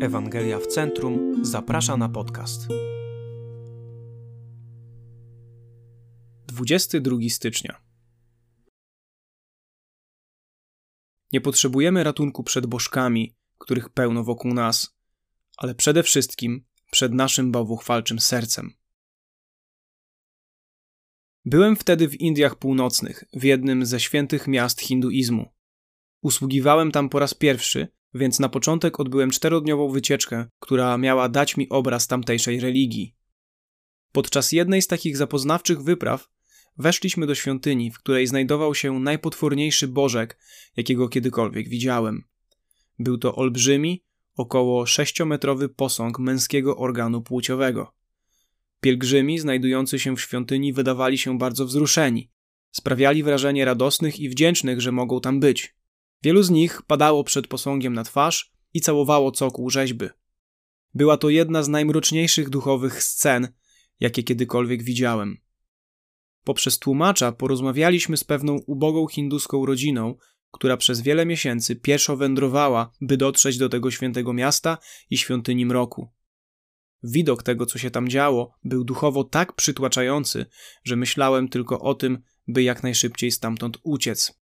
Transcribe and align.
Ewangelia 0.00 0.58
w 0.58 0.66
Centrum 0.66 1.44
zaprasza 1.44 1.96
na 1.96 2.08
podcast. 2.08 2.68
22 6.46 7.16
stycznia. 7.28 7.82
Nie 11.32 11.40
potrzebujemy 11.40 12.04
ratunku 12.04 12.42
przed 12.42 12.66
bożkami, 12.66 13.36
których 13.58 13.88
pełno 13.88 14.24
wokół 14.24 14.54
nas, 14.54 14.98
ale 15.56 15.74
przede 15.74 16.02
wszystkim 16.02 16.64
przed 16.90 17.12
naszym 17.12 17.52
bałwuchwalczym 17.52 18.18
sercem. 18.18 18.74
Byłem 21.44 21.76
wtedy 21.76 22.08
w 22.08 22.20
Indiach 22.20 22.56
Północnych, 22.56 23.24
w 23.32 23.42
jednym 23.42 23.86
ze 23.86 24.00
świętych 24.00 24.46
miast 24.48 24.80
hinduizmu. 24.80 25.52
Usługiwałem 26.22 26.90
tam 26.92 27.08
po 27.08 27.18
raz 27.18 27.34
pierwszy 27.34 27.97
więc 28.14 28.40
na 28.40 28.48
początek 28.48 29.00
odbyłem 29.00 29.30
czterodniową 29.30 29.88
wycieczkę, 29.88 30.46
która 30.60 30.98
miała 30.98 31.28
dać 31.28 31.56
mi 31.56 31.68
obraz 31.68 32.06
tamtejszej 32.06 32.60
religii. 32.60 33.14
Podczas 34.12 34.52
jednej 34.52 34.82
z 34.82 34.86
takich 34.86 35.16
zapoznawczych 35.16 35.82
wypraw 35.82 36.28
weszliśmy 36.76 37.26
do 37.26 37.34
świątyni, 37.34 37.90
w 37.90 37.98
której 37.98 38.26
znajdował 38.26 38.74
się 38.74 39.00
najpotworniejszy 39.00 39.88
bożek, 39.88 40.38
jakiego 40.76 41.08
kiedykolwiek 41.08 41.68
widziałem. 41.68 42.24
Był 42.98 43.18
to 43.18 43.34
olbrzymi, 43.34 44.04
około 44.36 44.86
sześciometrowy 44.86 45.68
posąg 45.68 46.18
męskiego 46.18 46.76
organu 46.76 47.22
płciowego. 47.22 47.94
Pielgrzymi 48.80 49.38
znajdujący 49.38 49.98
się 49.98 50.16
w 50.16 50.20
świątyni 50.20 50.72
wydawali 50.72 51.18
się 51.18 51.38
bardzo 51.38 51.66
wzruszeni. 51.66 52.30
Sprawiali 52.70 53.22
wrażenie 53.22 53.64
radosnych 53.64 54.20
i 54.20 54.28
wdzięcznych, 54.28 54.80
że 54.80 54.92
mogą 54.92 55.20
tam 55.20 55.40
być. 55.40 55.77
Wielu 56.22 56.42
z 56.42 56.50
nich 56.50 56.82
padało 56.82 57.24
przed 57.24 57.46
posągiem 57.46 57.94
na 57.94 58.04
twarz 58.04 58.52
i 58.74 58.80
całowało 58.80 59.30
cokół 59.30 59.70
rzeźby. 59.70 60.06
Była 60.94 61.16
to 61.16 61.28
jedna 61.28 61.62
z 61.62 61.68
najmroczniejszych 61.68 62.50
duchowych 62.50 63.02
scen, 63.02 63.48
jakie 64.00 64.22
kiedykolwiek 64.22 64.82
widziałem. 64.82 65.40
Poprzez 66.44 66.78
tłumacza 66.78 67.32
porozmawialiśmy 67.32 68.16
z 68.16 68.24
pewną 68.24 68.58
ubogą 68.66 69.06
hinduską 69.06 69.66
rodziną, 69.66 70.14
która 70.50 70.76
przez 70.76 71.00
wiele 71.00 71.26
miesięcy 71.26 71.76
pieszo 71.76 72.16
wędrowała, 72.16 72.92
by 73.00 73.16
dotrzeć 73.16 73.58
do 73.58 73.68
tego 73.68 73.90
świętego 73.90 74.32
miasta 74.32 74.78
i 75.10 75.18
świątyni 75.18 75.66
mroku. 75.66 76.08
Widok 77.02 77.42
tego, 77.42 77.66
co 77.66 77.78
się 77.78 77.90
tam 77.90 78.08
działo, 78.08 78.54
był 78.64 78.84
duchowo 78.84 79.24
tak 79.24 79.52
przytłaczający, 79.52 80.46
że 80.84 80.96
myślałem 80.96 81.48
tylko 81.48 81.80
o 81.80 81.94
tym, 81.94 82.18
by 82.48 82.62
jak 82.62 82.82
najszybciej 82.82 83.30
stamtąd 83.30 83.78
uciec. 83.82 84.40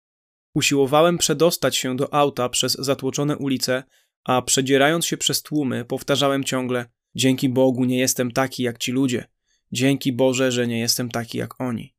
Usiłowałem 0.55 1.19
przedostać 1.19 1.77
się 1.77 1.97
do 1.97 2.15
auta 2.15 2.49
przez 2.49 2.73
zatłoczone 2.73 3.37
ulice, 3.37 3.83
a 4.25 4.43
przedzierając 4.43 5.07
się 5.07 5.17
przez 5.17 5.43
tłumy, 5.43 5.85
powtarzałem 5.85 6.45
ciągle: 6.45 6.87
Dzięki 7.15 7.49
Bogu 7.49 7.85
nie 7.85 7.99
jestem 7.99 8.31
taki 8.31 8.63
jak 8.63 8.79
ci 8.79 8.93
ludzie. 8.93 9.29
Dzięki 9.73 10.13
Boże, 10.13 10.53
że 10.53 10.67
nie 10.67 10.81
jestem 10.81 11.09
taki 11.09 11.39
jak 11.39 11.61
oni. 11.61 11.95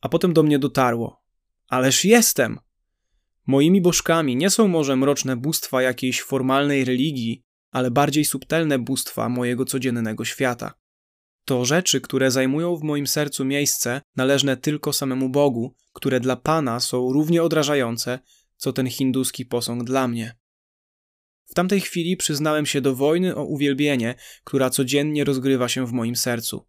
A 0.00 0.08
potem 0.08 0.32
do 0.32 0.42
mnie 0.42 0.58
dotarło: 0.58 1.22
Ależ 1.68 2.04
jestem! 2.04 2.58
Moimi 3.46 3.80
bożkami 3.80 4.36
nie 4.36 4.50
są 4.50 4.68
może 4.68 4.96
mroczne 4.96 5.36
bóstwa 5.36 5.82
jakiejś 5.82 6.22
formalnej 6.22 6.84
religii, 6.84 7.42
ale 7.70 7.90
bardziej 7.90 8.24
subtelne 8.24 8.78
bóstwa 8.78 9.28
mojego 9.28 9.64
codziennego 9.64 10.24
świata. 10.24 10.74
To 11.50 11.64
rzeczy, 11.64 12.00
które 12.00 12.30
zajmują 12.30 12.76
w 12.76 12.82
moim 12.82 13.06
sercu 13.06 13.44
miejsce, 13.44 14.00
należne 14.16 14.56
tylko 14.56 14.92
samemu 14.92 15.28
Bogu, 15.28 15.74
które 15.92 16.20
dla 16.20 16.36
Pana 16.36 16.80
są 16.80 17.12
równie 17.12 17.42
odrażające, 17.42 18.18
co 18.56 18.72
ten 18.72 18.86
hinduski 18.86 19.46
posąg 19.46 19.84
dla 19.84 20.08
mnie. 20.08 20.36
W 21.44 21.54
tamtej 21.54 21.80
chwili 21.80 22.16
przyznałem 22.16 22.66
się 22.66 22.80
do 22.80 22.94
wojny 22.94 23.36
o 23.36 23.44
uwielbienie, 23.44 24.14
która 24.44 24.70
codziennie 24.70 25.24
rozgrywa 25.24 25.68
się 25.68 25.86
w 25.86 25.92
moim 25.92 26.16
sercu. 26.16 26.66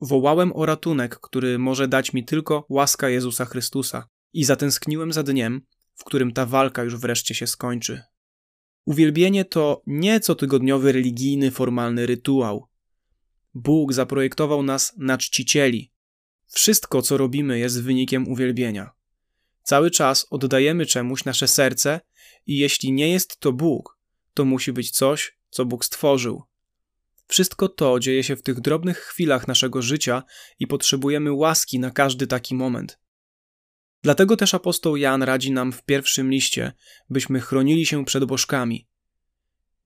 Wołałem 0.00 0.56
o 0.56 0.66
ratunek, 0.66 1.18
który 1.20 1.58
może 1.58 1.88
dać 1.88 2.12
mi 2.12 2.24
tylko 2.24 2.66
łaska 2.68 3.08
Jezusa 3.08 3.44
Chrystusa, 3.44 4.08
i 4.32 4.44
zatęskniłem 4.44 5.12
za 5.12 5.22
dniem, 5.22 5.62
w 5.94 6.04
którym 6.04 6.32
ta 6.32 6.46
walka 6.46 6.84
już 6.84 6.96
wreszcie 6.96 7.34
się 7.34 7.46
skończy. 7.46 8.02
Uwielbienie 8.86 9.44
to 9.44 9.82
nie 9.86 10.20
cotygodniowy 10.20 10.92
religijny, 10.92 11.50
formalny 11.50 12.06
rytuał. 12.06 12.71
Bóg 13.54 13.92
zaprojektował 13.92 14.62
nas 14.62 14.92
na 14.96 15.18
czcicieli. 15.18 15.92
Wszystko, 16.46 17.02
co 17.02 17.16
robimy, 17.16 17.58
jest 17.58 17.82
wynikiem 17.82 18.28
uwielbienia. 18.28 18.90
Cały 19.62 19.90
czas 19.90 20.26
oddajemy 20.30 20.86
czemuś 20.86 21.24
nasze 21.24 21.48
serce, 21.48 22.00
i 22.46 22.58
jeśli 22.58 22.92
nie 22.92 23.10
jest 23.10 23.40
to 23.40 23.52
Bóg, 23.52 23.98
to 24.34 24.44
musi 24.44 24.72
być 24.72 24.90
coś, 24.90 25.38
co 25.50 25.64
Bóg 25.64 25.84
stworzył. 25.84 26.42
Wszystko 27.26 27.68
to 27.68 28.00
dzieje 28.00 28.24
się 28.24 28.36
w 28.36 28.42
tych 28.42 28.60
drobnych 28.60 28.98
chwilach 28.98 29.48
naszego 29.48 29.82
życia 29.82 30.22
i 30.58 30.66
potrzebujemy 30.66 31.32
łaski 31.32 31.78
na 31.78 31.90
każdy 31.90 32.26
taki 32.26 32.54
moment. 32.54 32.98
Dlatego 34.02 34.36
też 34.36 34.54
apostoł 34.54 34.96
Jan 34.96 35.22
radzi 35.22 35.52
nam 35.52 35.72
w 35.72 35.84
pierwszym 35.84 36.30
liście, 36.30 36.72
byśmy 37.10 37.40
chronili 37.40 37.86
się 37.86 38.04
przed 38.04 38.24
bożkami. 38.24 38.88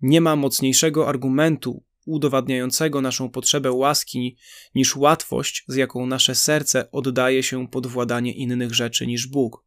Nie 0.01 0.21
ma 0.21 0.37
mocniejszego 0.37 1.09
argumentu 1.09 1.85
udowadniającego 2.07 3.01
naszą 3.01 3.31
potrzebę 3.31 3.73
łaski 3.73 4.37
niż 4.75 4.97
łatwość, 4.97 5.65
z 5.69 5.77
jaką 5.77 6.07
nasze 6.07 6.35
serce 6.35 6.91
oddaje 6.91 7.43
się 7.43 7.69
pod 7.69 7.87
władanie 7.87 8.33
innych 8.33 8.75
rzeczy 8.75 9.07
niż 9.07 9.27
Bóg. 9.27 9.65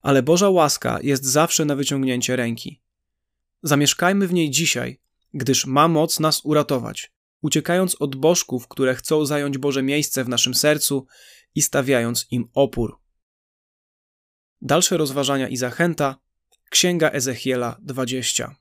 Ale 0.00 0.22
Boża 0.22 0.50
łaska 0.50 0.98
jest 1.02 1.24
zawsze 1.24 1.64
na 1.64 1.76
wyciągnięcie 1.76 2.36
ręki. 2.36 2.82
Zamieszkajmy 3.62 4.28
w 4.28 4.32
niej 4.32 4.50
dzisiaj, 4.50 5.00
gdyż 5.34 5.66
ma 5.66 5.88
moc 5.88 6.20
nas 6.20 6.40
uratować, 6.44 7.12
uciekając 7.42 7.94
od 7.94 8.16
bożków, 8.16 8.68
które 8.68 8.94
chcą 8.94 9.26
zająć 9.26 9.58
Boże 9.58 9.82
miejsce 9.82 10.24
w 10.24 10.28
naszym 10.28 10.54
sercu 10.54 11.06
i 11.54 11.62
stawiając 11.62 12.26
im 12.30 12.48
opór. 12.54 13.00
Dalsze 14.62 14.96
rozważania 14.96 15.48
i 15.48 15.56
zachęta 15.56 16.16
Księga 16.70 17.10
Ezechiela 17.10 17.76
20. 17.82 18.56